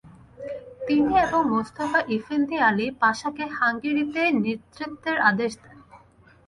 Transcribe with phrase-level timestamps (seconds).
[0.87, 5.77] তিনি এবং Mustafa Efendi Ali পাশাকে হাঙ্গেরিতে নেতৃত্বের নির্দেশ দেন।